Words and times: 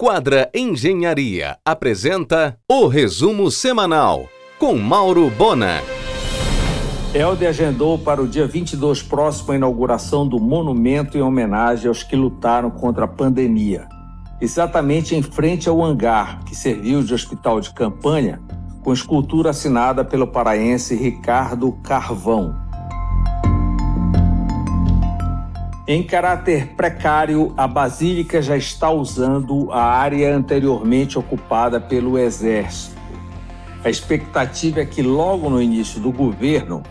Quadra 0.00 0.48
Engenharia 0.54 1.58
apresenta 1.64 2.56
o 2.70 2.86
resumo 2.86 3.50
semanal 3.50 4.28
com 4.56 4.78
Mauro 4.78 5.28
Bona. 5.28 5.82
Elde 7.12 7.44
agendou 7.44 7.98
para 7.98 8.22
o 8.22 8.28
dia 8.28 8.46
22 8.46 9.02
próximo 9.02 9.50
a 9.50 9.56
inauguração 9.56 10.24
do 10.24 10.38
monumento 10.38 11.18
em 11.18 11.20
homenagem 11.20 11.88
aos 11.88 12.04
que 12.04 12.14
lutaram 12.14 12.70
contra 12.70 13.06
a 13.06 13.08
pandemia. 13.08 13.88
Exatamente 14.40 15.16
em 15.16 15.22
frente 15.22 15.68
ao 15.68 15.82
hangar 15.84 16.44
que 16.44 16.54
serviu 16.54 17.02
de 17.02 17.12
hospital 17.12 17.60
de 17.60 17.74
campanha, 17.74 18.40
com 18.84 18.92
escultura 18.92 19.50
assinada 19.50 20.04
pelo 20.04 20.28
paraense 20.28 20.94
Ricardo 20.94 21.72
Carvão. 21.82 22.67
Em 25.90 26.02
caráter 26.02 26.74
precário, 26.76 27.54
a 27.56 27.66
Basílica 27.66 28.42
já 28.42 28.58
está 28.58 28.90
usando 28.90 29.72
a 29.72 29.82
área 29.82 30.36
anteriormente 30.36 31.18
ocupada 31.18 31.80
pelo 31.80 32.18
Exército. 32.18 32.94
A 33.82 33.88
expectativa 33.88 34.80
é 34.80 34.84
que, 34.84 35.00
logo 35.00 35.48
no 35.48 35.62
início 35.62 35.98
do 35.98 36.12
governo, 36.12 36.82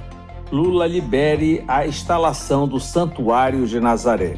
Lula 0.51 0.87
libere 0.87 1.63
a 1.67 1.85
instalação 1.85 2.67
do 2.67 2.79
Santuário 2.79 3.67
de 3.67 3.79
Nazaré. 3.79 4.33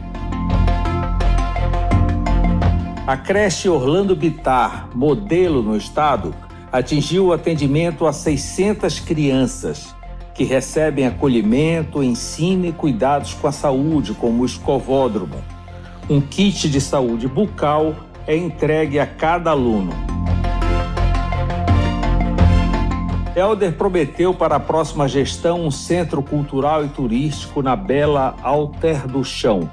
A 3.08 3.16
creche 3.16 3.70
Orlando 3.70 4.14
Bitar, 4.14 4.90
modelo 4.94 5.64
no 5.64 5.78
estado, 5.78 6.36
atingiu 6.70 7.28
o 7.28 7.32
atendimento 7.32 8.06
a 8.06 8.12
600 8.12 9.00
crianças 9.00 9.96
que 10.40 10.46
recebem 10.46 11.06
acolhimento, 11.06 12.02
ensino 12.02 12.66
e 12.66 12.72
cuidados 12.72 13.34
com 13.34 13.46
a 13.46 13.52
saúde, 13.52 14.14
como 14.14 14.44
o 14.44 14.46
escovódromo. 14.46 15.36
Um 16.10 16.22
kit 16.22 16.70
de 16.70 16.80
saúde 16.80 17.28
bucal 17.28 17.94
é 18.26 18.38
entregue 18.38 19.00
a 19.00 19.06
cada 19.06 19.52
aluno. 19.52 19.92
Helder 23.36 23.74
prometeu 23.74 24.34
para 24.34 24.56
a 24.56 24.60
próxima 24.62 25.10
gestão 25.10 25.66
um 25.66 25.70
centro 25.70 26.24
cultural 26.24 26.86
e 26.86 26.88
turístico 26.88 27.62
na 27.62 27.76
bela 27.76 28.38
Alter 28.42 29.06
do 29.10 29.26
Chão. 29.26 29.70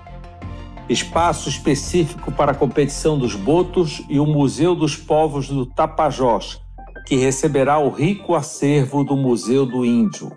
Espaço 0.89 1.48
específico 1.48 2.33
para 2.33 2.51
a 2.51 2.56
competição 2.56 3.17
dos 3.17 3.36
botos 3.36 4.03
e 4.08 4.19
o 4.19 4.27
Museu 4.27 4.75
dos 4.75 4.97
Povos 4.97 5.47
do 5.47 5.64
Tapajós, 5.64 6.61
que 7.06 7.14
receberá 7.14 7.78
o 7.78 7.89
rico 7.89 8.34
acervo 8.34 9.05
do 9.05 9.17
Museu 9.17 9.64
do 9.64 9.84
Índio. 9.84 10.36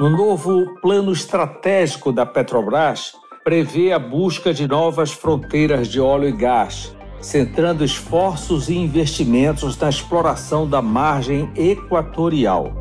No 0.00 0.10
novo 0.10 0.74
plano 0.82 1.12
estratégico 1.12 2.10
da 2.10 2.26
Petrobras, 2.26 3.12
prevê 3.44 3.92
a 3.92 3.98
busca 3.98 4.52
de 4.52 4.66
novas 4.66 5.12
fronteiras 5.12 5.86
de 5.86 6.00
óleo 6.00 6.28
e 6.28 6.32
gás, 6.32 6.92
centrando 7.20 7.84
esforços 7.84 8.68
e 8.68 8.76
investimentos 8.76 9.78
na 9.78 9.88
exploração 9.88 10.68
da 10.68 10.82
margem 10.82 11.48
equatorial. 11.54 12.72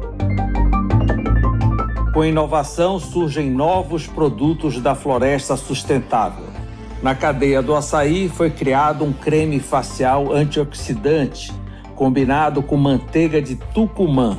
Com 2.15 2.25
inovação 2.25 2.99
surgem 2.99 3.47
novos 3.51 4.07
produtos 4.07 4.81
da 4.81 4.95
floresta 4.95 5.55
sustentável. 5.55 6.45
Na 7.03 7.13
cadeia 7.13 7.61
do 7.61 7.75
açaí 7.75 8.27
foi 8.27 8.49
criado 8.49 9.03
um 9.03 9.13
creme 9.13 9.59
facial 9.59 10.33
antioxidante, 10.33 11.53
combinado 11.93 12.63
com 12.63 12.75
manteiga 12.75 13.39
de 13.39 13.55
tucumã, 13.55 14.35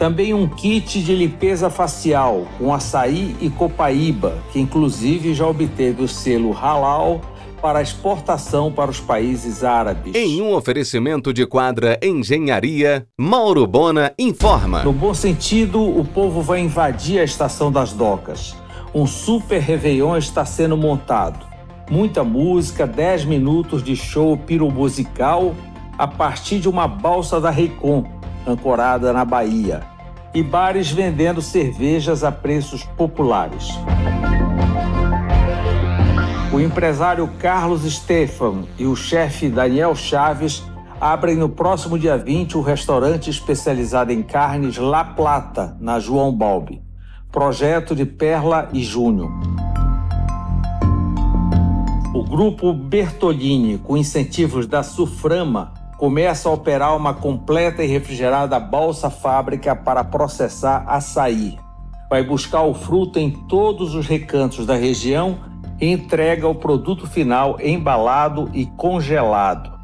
também 0.00 0.32
um 0.32 0.48
kit 0.48 1.04
de 1.04 1.14
limpeza 1.14 1.68
facial 1.68 2.46
com 2.56 2.72
açaí 2.72 3.36
e 3.38 3.50
copaíba, 3.50 4.38
que 4.50 4.58
inclusive 4.58 5.34
já 5.34 5.46
obteve 5.46 6.02
o 6.02 6.08
selo 6.08 6.52
halal 6.52 7.20
para 7.60 7.82
exportação 7.82 8.72
para 8.72 8.90
os 8.90 8.98
países 8.98 9.62
árabes. 9.62 10.14
Em 10.14 10.40
um 10.40 10.54
oferecimento 10.54 11.34
de 11.34 11.44
quadra 11.44 12.00
Engenharia, 12.02 13.06
Mauro 13.18 13.66
Bona 13.66 14.14
informa. 14.18 14.82
No 14.84 14.92
bom 14.94 15.12
sentido, 15.12 15.78
o 15.82 16.02
povo 16.02 16.40
vai 16.40 16.60
invadir 16.60 17.20
a 17.20 17.24
estação 17.24 17.70
das 17.70 17.92
docas. 17.92 18.56
Um 18.94 19.06
super 19.06 19.60
Réveillon 19.60 20.16
está 20.16 20.46
sendo 20.46 20.78
montado. 20.78 21.44
Muita 21.90 22.24
música, 22.24 22.86
10 22.86 23.26
minutos 23.26 23.82
de 23.82 23.94
show 23.94 24.34
piromusical 24.34 25.54
a 25.98 26.06
partir 26.06 26.58
de 26.58 26.70
uma 26.70 26.88
balsa 26.88 27.38
da 27.38 27.50
Reicon 27.50 28.19
ancorada 28.46 29.12
na 29.12 29.24
Bahia, 29.24 29.82
e 30.34 30.42
bares 30.42 30.90
vendendo 30.90 31.42
cervejas 31.42 32.22
a 32.22 32.30
preços 32.30 32.84
populares. 32.84 33.68
O 36.52 36.58
empresário 36.58 37.28
Carlos 37.38 37.82
Stefan 37.82 38.64
e 38.76 38.84
o 38.84 38.96
chefe 38.96 39.48
Daniel 39.48 39.94
Chaves 39.94 40.62
abrem 41.00 41.36
no 41.36 41.48
próximo 41.48 41.98
dia 41.98 42.18
20 42.18 42.58
o 42.58 42.60
restaurante 42.60 43.30
especializado 43.30 44.12
em 44.12 44.22
carnes 44.22 44.76
La 44.76 45.04
Plata, 45.04 45.76
na 45.80 45.98
João 45.98 46.32
Balbi. 46.32 46.82
Projeto 47.32 47.94
de 47.94 48.04
Perla 48.04 48.68
e 48.72 48.82
Júnior. 48.82 49.30
O 52.12 52.24
grupo 52.24 52.72
Bertolini, 52.72 53.78
com 53.78 53.96
incentivos 53.96 54.66
da 54.66 54.82
Suframa, 54.82 55.72
começa 56.00 56.48
a 56.48 56.52
operar 56.52 56.96
uma 56.96 57.12
completa 57.12 57.84
e 57.84 57.86
refrigerada 57.86 58.58
balsa 58.58 59.10
fábrica 59.10 59.76
para 59.76 60.02
processar 60.02 60.82
açaí. 60.86 61.58
Vai 62.08 62.24
buscar 62.24 62.62
o 62.62 62.72
fruto 62.72 63.18
em 63.18 63.30
todos 63.30 63.94
os 63.94 64.06
recantos 64.06 64.64
da 64.64 64.74
região 64.74 65.40
e 65.78 65.92
entrega 65.92 66.48
o 66.48 66.54
produto 66.54 67.06
final 67.06 67.58
embalado 67.60 68.48
e 68.54 68.64
congelado. 68.64 69.78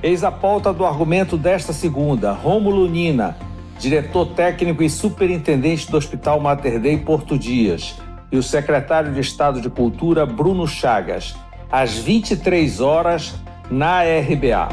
Eis 0.00 0.22
a 0.22 0.30
pauta 0.30 0.72
do 0.72 0.86
argumento 0.86 1.36
desta 1.36 1.72
segunda. 1.72 2.30
Rômulo 2.30 2.88
Nina, 2.88 3.36
diretor 3.80 4.26
técnico 4.26 4.80
e 4.80 4.88
superintendente 4.88 5.90
do 5.90 5.96
Hospital 5.96 6.38
Mater 6.38 6.78
Dei 6.78 6.96
Porto 6.98 7.36
Dias, 7.36 7.96
e 8.30 8.36
o 8.36 8.44
secretário 8.44 9.12
de 9.12 9.18
Estado 9.18 9.60
de 9.60 9.68
Cultura, 9.68 10.24
Bruno 10.24 10.68
Chagas 10.68 11.34
às 11.70 11.94
23 11.94 12.80
horas 12.80 13.34
na 13.70 14.00
RBA. 14.02 14.68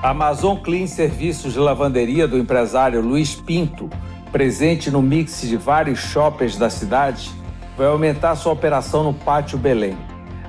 Amazon 0.00 0.56
Clean 0.58 0.86
Serviços 0.86 1.54
de 1.54 1.58
Lavanderia 1.58 2.28
do 2.28 2.38
empresário 2.38 3.00
Luiz 3.00 3.34
Pinto, 3.34 3.90
presente 4.30 4.90
no 4.90 5.02
mix 5.02 5.40
de 5.42 5.56
vários 5.56 5.98
shoppers 5.98 6.56
da 6.56 6.70
cidade, 6.70 7.30
vai 7.76 7.88
aumentar 7.88 8.36
sua 8.36 8.52
operação 8.52 9.02
no 9.02 9.14
Pátio 9.14 9.58
Belém. 9.58 9.96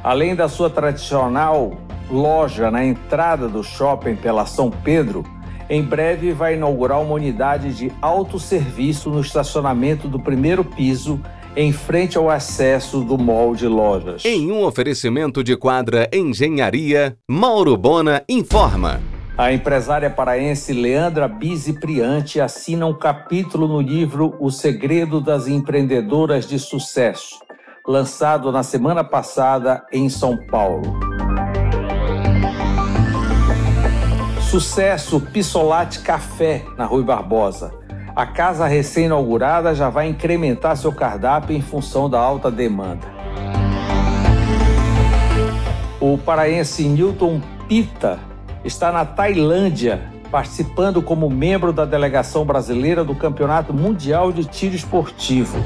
Além 0.03 0.35
da 0.35 0.47
sua 0.47 0.69
tradicional 0.69 1.73
loja 2.11 2.69
na 2.69 2.85
entrada 2.85 3.47
do 3.47 3.63
shopping 3.63 4.15
pela 4.15 4.45
São 4.45 4.69
Pedro, 4.69 5.23
em 5.67 5.81
breve 5.81 6.31
vai 6.31 6.53
inaugurar 6.53 7.01
uma 7.01 7.15
unidade 7.15 7.73
de 7.73 7.91
autosserviço 7.99 9.09
no 9.09 9.21
estacionamento 9.21 10.07
do 10.07 10.19
primeiro 10.19 10.63
piso 10.63 11.19
em 11.55 11.71
frente 11.71 12.17
ao 12.17 12.29
acesso 12.29 13.01
do 13.01 13.17
mall 13.17 13.55
de 13.55 13.67
lojas. 13.67 14.25
Em 14.25 14.51
um 14.51 14.63
oferecimento 14.63 15.43
de 15.43 15.55
quadra 15.55 16.09
Engenharia, 16.13 17.17
Mauro 17.27 17.77
Bona 17.77 18.23
informa. 18.27 19.01
A 19.37 19.51
empresária 19.51 20.09
paraense 20.09 20.73
Leandra 20.73 21.27
Bizi 21.27 21.73
Priante 21.73 22.39
assina 22.39 22.85
um 22.85 22.93
capítulo 22.93 23.67
no 23.67 23.81
livro 23.81 24.35
O 24.39 24.49
Segredo 24.49 25.19
das 25.19 25.47
Empreendedoras 25.47 26.47
de 26.47 26.57
Sucesso, 26.57 27.39
lançado 27.87 28.51
na 28.51 28.63
semana 28.63 29.03
passada 29.03 29.85
em 29.91 30.09
São 30.09 30.37
Paulo. 30.47 30.97
Sucesso 34.49 35.19
Pissolate 35.19 35.99
Café, 35.99 36.63
na 36.77 36.85
Rui 36.85 37.03
Barbosa 37.03 37.84
a 38.15 38.25
casa 38.25 38.65
recém-inaugurada 38.65 39.75
já 39.75 39.89
vai 39.89 40.07
incrementar 40.07 40.77
seu 40.77 40.93
cardápio 40.93 41.55
em 41.55 41.61
função 41.61 42.09
da 42.09 42.17
alta 42.17 42.49
demanda. 42.49 43.05
O 45.99 46.17
paraense 46.17 46.83
Newton 46.83 47.41
Pita 47.67 48.19
está 48.63 48.91
na 48.91 49.03
Tailândia, 49.03 50.01
participando 50.31 51.01
como 51.01 51.29
membro 51.29 51.73
da 51.73 51.83
delegação 51.83 52.45
brasileira 52.45 53.03
do 53.03 53.13
Campeonato 53.15 53.73
Mundial 53.73 54.31
de 54.31 54.45
Tiro 54.45 54.75
Esportivo. 54.75 55.57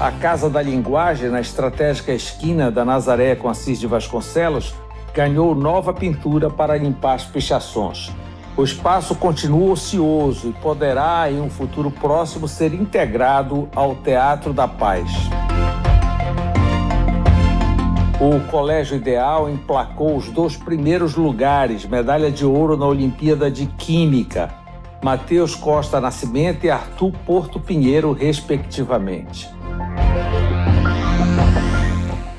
A 0.00 0.10
Casa 0.10 0.50
da 0.50 0.60
Linguagem, 0.60 1.30
na 1.30 1.40
estratégica 1.40 2.12
esquina 2.12 2.70
da 2.70 2.84
Nazaré 2.84 3.36
com 3.36 3.48
Assis 3.48 3.78
de 3.78 3.86
Vasconcelos, 3.86 4.74
ganhou 5.14 5.54
nova 5.54 5.92
pintura 5.92 6.50
para 6.50 6.76
limpar 6.76 7.14
as 7.14 7.24
pichações. 7.24 8.10
O 8.60 8.62
espaço 8.62 9.14
continua 9.14 9.72
ocioso 9.72 10.50
e 10.50 10.52
poderá, 10.52 11.32
em 11.32 11.40
um 11.40 11.48
futuro 11.48 11.90
próximo, 11.90 12.46
ser 12.46 12.74
integrado 12.74 13.70
ao 13.74 13.94
Teatro 13.94 14.52
da 14.52 14.68
Paz. 14.68 15.10
O 18.20 18.38
Colégio 18.50 18.98
Ideal 18.98 19.48
emplacou 19.48 20.14
os 20.14 20.28
dois 20.28 20.58
primeiros 20.58 21.16
lugares, 21.16 21.86
medalha 21.86 22.30
de 22.30 22.44
ouro 22.44 22.76
na 22.76 22.84
Olimpíada 22.84 23.50
de 23.50 23.64
Química. 23.64 24.50
Matheus 25.02 25.54
Costa 25.54 25.98
Nascimento 25.98 26.64
e 26.66 26.70
Arthur 26.70 27.12
Porto 27.24 27.58
Pinheiro, 27.58 28.12
respectivamente. 28.12 29.48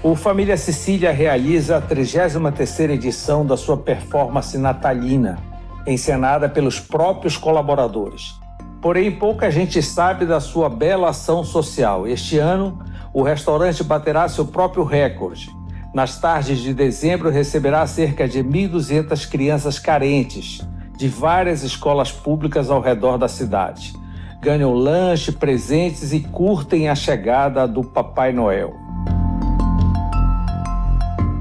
O 0.04 0.16
Família 0.16 0.56
Sicília 0.56 1.12
realiza 1.12 1.78
a 1.78 1.82
33ª 1.82 2.92
edição 2.92 3.44
da 3.44 3.58
sua 3.58 3.78
performance 3.78 4.56
natalina, 4.56 5.50
encenada 5.88 6.48
pelos 6.48 6.80
próprios 6.80 7.38
colaboradores. 7.38 8.40
Porém, 8.82 9.12
pouca 9.12 9.52
gente 9.52 9.82
sabe 9.82 10.26
da 10.26 10.40
sua 10.40 10.68
bela 10.68 11.10
ação 11.10 11.44
social. 11.44 12.08
Este 12.08 12.38
ano, 12.38 12.80
o 13.14 13.22
restaurante 13.22 13.84
baterá 13.84 14.28
seu 14.28 14.46
próprio 14.46 14.84
recorde. 14.84 15.50
Nas 15.94 16.20
tardes 16.20 16.60
de 16.60 16.74
dezembro, 16.74 17.30
receberá 17.30 17.86
cerca 17.86 18.28
de 18.28 18.44
1.200 18.44 19.30
crianças 19.30 19.78
carentes 19.78 20.66
de 20.98 21.08
várias 21.08 21.64
escolas 21.64 22.12
públicas 22.12 22.70
ao 22.70 22.80
redor 22.80 23.18
da 23.18 23.28
cidade. 23.28 23.94
Ganham 24.42 24.74
lanche, 24.74 25.32
presentes 25.32 26.14
e 26.14 26.20
curtem 26.20 26.90
a 26.90 26.96
chegada 26.96 27.68
do 27.68 27.84
Papai 27.84 28.32
Noel. 28.32 28.91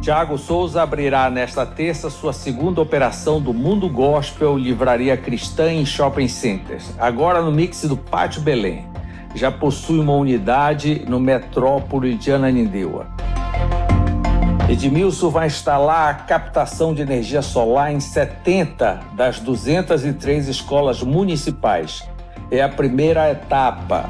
Tiago 0.00 0.38
Souza 0.38 0.82
abrirá 0.82 1.28
nesta 1.28 1.66
terça 1.66 2.08
sua 2.08 2.32
segunda 2.32 2.80
operação 2.80 3.38
do 3.38 3.52
Mundo 3.52 3.86
Gospel 3.86 4.56
Livraria 4.56 5.14
Cristã 5.14 5.70
em 5.70 5.84
Shopping 5.84 6.26
Centers, 6.26 6.90
agora 6.98 7.42
no 7.42 7.52
mix 7.52 7.82
do 7.82 7.98
Pátio 7.98 8.40
Belém. 8.40 8.86
Já 9.34 9.52
possui 9.52 9.98
uma 9.98 10.14
unidade 10.14 11.04
no 11.06 11.20
Metrópole 11.20 12.14
de 12.14 12.32
Ananindeua. 12.32 13.08
Edmilson 14.70 15.28
vai 15.28 15.48
instalar 15.48 16.08
a 16.08 16.14
captação 16.14 16.94
de 16.94 17.02
energia 17.02 17.42
solar 17.42 17.92
em 17.92 18.00
70 18.00 19.00
das 19.12 19.38
203 19.38 20.48
escolas 20.48 21.02
municipais. 21.02 22.08
É 22.50 22.62
a 22.62 22.70
primeira 22.70 23.30
etapa. 23.30 24.08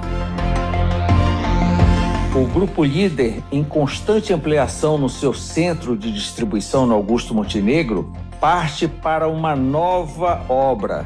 O 2.33 2.45
Grupo 2.45 2.85
Líder, 2.85 3.43
em 3.51 3.65
constante 3.65 4.33
ampliação 4.33 4.97
no 4.97 5.09
seu 5.09 5.35
centro 5.35 5.97
de 5.97 6.13
distribuição 6.13 6.87
no 6.87 6.95
Augusto 6.95 7.35
Montenegro, 7.35 8.13
parte 8.41 8.87
para 8.87 9.27
uma 9.27 9.57
nova 9.57 10.41
obra. 10.49 11.05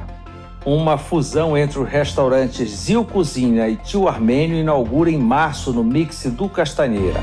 Uma 0.66 0.98
fusão 0.98 1.56
entre 1.56 1.78
os 1.78 1.88
restaurantes 1.88 2.68
Zil 2.68 3.06
Cozinha 3.06 3.66
e 3.70 3.76
Tio 3.76 4.06
Armênio 4.06 4.58
inaugura 4.58 5.10
em 5.10 5.16
março 5.16 5.72
no 5.72 5.82
Mix 5.82 6.26
do 6.26 6.46
Castanheira. 6.46 7.20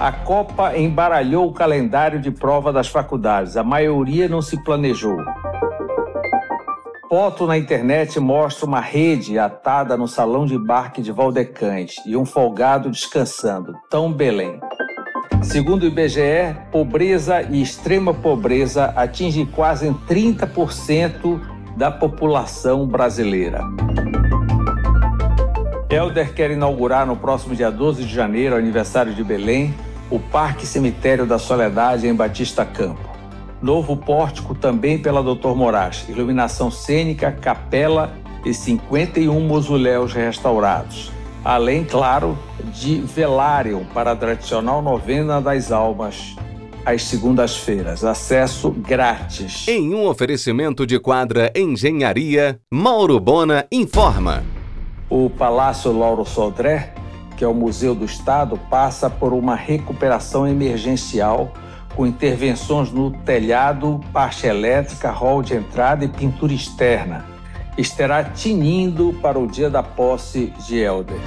A 0.00 0.10
Copa 0.10 0.76
embaralhou 0.76 1.48
o 1.48 1.52
calendário 1.52 2.18
de 2.18 2.32
prova 2.32 2.72
das 2.72 2.88
faculdades. 2.88 3.56
A 3.56 3.62
maioria 3.62 4.28
não 4.28 4.42
se 4.42 4.60
planejou. 4.64 5.16
Foto 7.16 7.46
na 7.46 7.56
internet 7.56 8.18
mostra 8.18 8.66
uma 8.66 8.80
rede 8.80 9.38
atada 9.38 9.96
no 9.96 10.08
salão 10.08 10.44
de 10.44 10.56
embarque 10.56 11.00
de 11.00 11.12
Valdecães 11.12 11.94
e 12.04 12.16
um 12.16 12.24
folgado 12.24 12.90
descansando. 12.90 13.72
Tão 13.88 14.12
Belém. 14.12 14.58
Segundo 15.40 15.84
o 15.84 15.86
IBGE, 15.86 16.56
pobreza 16.72 17.40
e 17.42 17.62
extrema 17.62 18.12
pobreza 18.12 18.86
atingem 18.96 19.46
quase 19.46 19.88
30% 20.08 21.40
da 21.76 21.88
população 21.88 22.84
brasileira. 22.84 23.60
Helder 25.88 26.34
quer 26.34 26.50
inaugurar 26.50 27.06
no 27.06 27.16
próximo 27.16 27.54
dia 27.54 27.70
12 27.70 28.02
de 28.02 28.12
janeiro, 28.12 28.56
aniversário 28.56 29.14
de 29.14 29.22
Belém, 29.22 29.72
o 30.10 30.18
Parque 30.18 30.66
Cemitério 30.66 31.24
da 31.24 31.38
Soledade 31.38 32.08
em 32.08 32.12
Batista 32.12 32.64
Campo. 32.64 33.03
Novo 33.64 33.96
pórtico 33.96 34.54
também 34.54 34.98
pela 34.98 35.22
Doutor 35.22 35.56
Moraes. 35.56 36.06
Iluminação 36.06 36.70
cênica, 36.70 37.32
capela 37.32 38.12
e 38.44 38.52
51 38.52 39.40
mausoléus 39.48 40.12
restaurados. 40.12 41.10
Além, 41.42 41.82
claro, 41.82 42.38
de 42.74 42.96
velário 42.96 43.86
para 43.94 44.12
a 44.12 44.16
tradicional 44.16 44.82
novena 44.82 45.40
das 45.40 45.72
almas 45.72 46.36
às 46.84 47.04
segundas-feiras. 47.04 48.04
Acesso 48.04 48.70
grátis. 48.70 49.66
Em 49.66 49.94
um 49.94 50.06
oferecimento 50.06 50.86
de 50.86 51.00
quadra 51.00 51.50
Engenharia, 51.56 52.60
Mauro 52.70 53.18
Bona 53.18 53.66
informa. 53.72 54.44
O 55.08 55.30
Palácio 55.30 55.90
Lauro 55.90 56.26
Sodré, 56.26 56.92
que 57.34 57.42
é 57.42 57.48
o 57.48 57.54
Museu 57.54 57.94
do 57.94 58.04
Estado, 58.04 58.60
passa 58.68 59.08
por 59.08 59.32
uma 59.32 59.54
recuperação 59.54 60.46
emergencial 60.46 61.50
com 61.94 62.06
intervenções 62.06 62.90
no 62.90 63.10
telhado, 63.10 64.00
parte 64.12 64.46
elétrica, 64.46 65.10
hall 65.10 65.42
de 65.42 65.54
entrada 65.54 66.04
e 66.04 66.08
pintura 66.08 66.52
externa. 66.52 67.24
Estará 67.76 68.22
tinindo 68.24 69.12
para 69.20 69.38
o 69.38 69.46
dia 69.46 69.68
da 69.68 69.82
posse 69.82 70.52
de 70.66 70.78
Helder. 70.78 71.20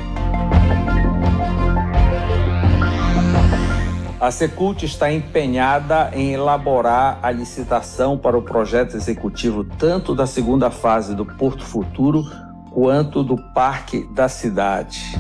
A 4.20 4.32
Secult 4.32 4.84
está 4.84 5.12
empenhada 5.12 6.10
em 6.14 6.34
elaborar 6.34 7.20
a 7.22 7.30
licitação 7.30 8.18
para 8.18 8.38
o 8.38 8.42
projeto 8.42 8.96
executivo 8.96 9.64
tanto 9.64 10.16
da 10.16 10.26
segunda 10.26 10.72
fase 10.72 11.14
do 11.14 11.24
Porto 11.24 11.64
Futuro 11.64 12.24
quanto 12.72 13.24
do 13.24 13.38
Parque 13.54 14.08
da 14.12 14.28
Cidade. 14.28 15.16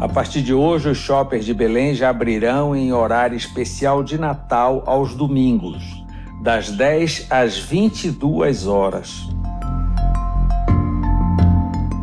A 0.00 0.08
partir 0.08 0.40
de 0.40 0.54
hoje, 0.54 0.88
os 0.88 0.96
shoppers 0.96 1.44
de 1.44 1.52
Belém 1.52 1.94
já 1.94 2.08
abrirão 2.08 2.74
em 2.74 2.90
horário 2.90 3.36
especial 3.36 4.02
de 4.02 4.16
Natal 4.16 4.82
aos 4.86 5.14
domingos, 5.14 6.02
das 6.42 6.70
10 6.70 7.26
às 7.28 7.58
22 7.58 8.66
horas. 8.66 9.28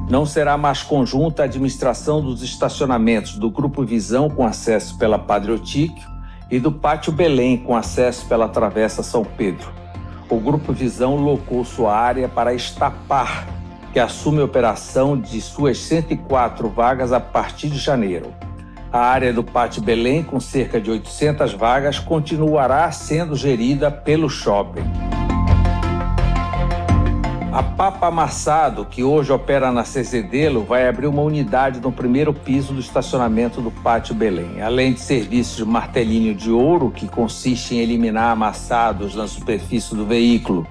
Não 0.07 0.27
será 0.27 0.55
mais 0.59 0.83
conjunta 0.83 1.41
a 1.41 1.45
administração 1.45 2.21
dos 2.21 2.43
estacionamentos 2.43 3.35
do 3.35 3.49
Grupo 3.49 3.83
Visão 3.83 4.29
com 4.29 4.45
acesso 4.45 4.95
pela 4.99 5.17
Padre 5.17 5.51
Otíquio 5.51 6.07
e 6.51 6.59
do 6.59 6.71
Pátio 6.71 7.11
Belém 7.11 7.57
com 7.57 7.75
acesso 7.75 8.27
pela 8.27 8.47
Travessa 8.47 9.01
São 9.01 9.25
Pedro. 9.25 9.73
O 10.29 10.39
Grupo 10.39 10.71
Visão 10.71 11.15
locou 11.15 11.65
sua 11.65 11.97
área 11.97 12.29
para 12.29 12.53
estapar 12.53 13.56
que 13.97 14.01
assume 14.01 14.41
a 14.41 14.45
operação 14.45 15.19
de 15.19 15.41
suas 15.41 15.79
104 15.79 16.69
vagas 16.69 17.11
a 17.11 17.19
partir 17.19 17.67
de 17.67 17.79
janeiro. 17.79 18.31
A 18.93 18.99
área 18.99 19.33
do 19.33 19.43
Pátio 19.43 19.81
Belém, 19.81 20.21
com 20.21 20.39
cerca 20.39 20.79
de 20.79 20.91
800 20.91 21.53
vagas, 21.53 21.97
continuará 21.97 22.91
sendo 22.91 23.35
gerida 23.35 23.89
pelo 23.89 24.29
shopping. 24.29 24.83
A 27.51 27.63
Papa 27.63 28.05
Amassado, 28.05 28.85
que 28.85 29.03
hoje 29.03 29.31
opera 29.31 29.71
na 29.71 29.83
Cezedelo, 29.83 30.63
vai 30.63 30.87
abrir 30.87 31.07
uma 31.07 31.23
unidade 31.23 31.79
no 31.79 31.91
primeiro 31.91 32.31
piso 32.31 32.73
do 32.73 32.79
estacionamento 32.79 33.61
do 33.61 33.71
Pátio 33.71 34.13
Belém. 34.13 34.61
Além 34.61 34.93
de 34.93 34.99
serviços 34.99 35.57
de 35.57 35.65
martelinho 35.65 36.35
de 36.35 36.51
ouro, 36.51 36.91
que 36.91 37.07
consiste 37.07 37.73
em 37.73 37.79
eliminar 37.79 38.29
amassados 38.29 39.15
na 39.15 39.27
superfície 39.27 39.95
do 39.95 40.05
veículo 40.05 40.67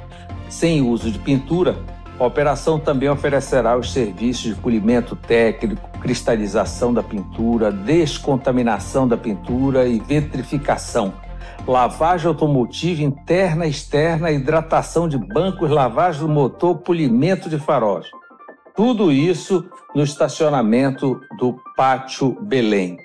sem 0.49 0.81
uso 0.81 1.11
de 1.11 1.19
pintura, 1.19 1.77
a 2.19 2.25
operação 2.25 2.79
também 2.79 3.11
oferecerá 3.11 3.77
os 3.77 3.93
serviços 3.93 4.55
de 4.55 4.55
polimento 4.55 5.15
técnico, 5.15 5.89
cristalização 6.01 6.93
da 6.93 7.03
pintura, 7.03 7.71
descontaminação 7.71 9.07
da 9.07 9.17
pintura 9.17 9.87
e 9.87 10.01
vitrificação, 10.01 11.13
lavagem 11.67 12.29
automotiva 12.29 13.03
interna 13.03 13.67
e 13.67 13.71
externa, 13.71 14.31
hidratação 14.31 15.09
de 15.09 15.19
bancos, 15.19 15.71
lavagem 15.71 16.23
do 16.23 16.29
motor, 16.29 16.79
polimento 16.79 17.51
de 17.51 17.59
faróis. 17.59 18.07
Tudo 18.75 19.13
isso 19.13 19.69
no 19.95 20.03
estacionamento 20.03 21.21
do 21.39 21.61
Pátio 21.77 22.37
Belém 22.43 22.99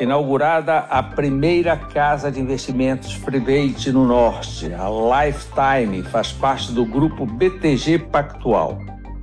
inaugurada 0.00 0.78
a 0.78 1.02
primeira 1.02 1.76
casa 1.76 2.30
de 2.30 2.40
investimentos 2.40 3.16
private 3.16 3.90
no 3.90 4.06
Norte, 4.06 4.72
a 4.72 4.88
Lifetime, 5.24 6.02
faz 6.04 6.32
parte 6.32 6.72
do 6.72 6.84
grupo 6.84 7.26
BTG 7.26 7.98
Pactual. 7.98 8.78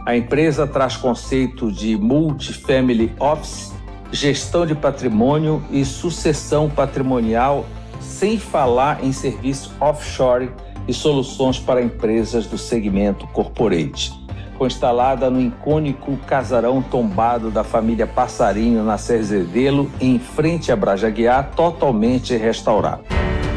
A 0.05 0.15
empresa 0.15 0.67
traz 0.67 0.97
conceito 0.97 1.71
de 1.71 1.95
multifamily 1.97 3.13
office, 3.19 3.73
gestão 4.11 4.65
de 4.65 4.75
patrimônio 4.75 5.63
e 5.71 5.83
sucessão 5.83 6.69
patrimonial, 6.69 7.65
sem 7.99 8.37
falar 8.37 9.03
em 9.03 9.11
serviço 9.11 9.73
offshore 9.79 10.51
e 10.87 10.93
soluções 10.93 11.57
para 11.57 11.81
empresas 11.81 12.45
do 12.45 12.57
segmento 12.57 13.25
corporate 13.27 14.24
foi 14.57 14.67
instalada 14.67 15.29
no 15.29 15.41
icônico 15.41 16.17
casarão 16.25 16.81
tombado 16.81 17.51
da 17.51 17.63
família 17.63 18.07
Passarinho 18.07 18.83
na 18.83 18.97
Cerzedelo, 18.97 19.91
em 19.99 20.17
frente 20.19 20.71
a 20.71 20.75
Brajaguiar, 20.75 21.51
totalmente 21.55 22.35
restaurado. 22.35 23.03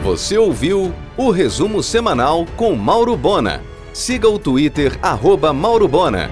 Você 0.03 0.39
ouviu 0.39 0.93
o 1.17 1.31
resumo 1.31 1.83
semanal 1.83 2.47
com 2.57 2.75
Mauro 2.75 3.17
Bona. 3.17 3.63
Siga 3.93 4.29
o 4.29 4.39
Twitter, 4.39 4.99
arroba 5.03 5.53
Mauro 5.53 5.89
Bona. 5.89 6.31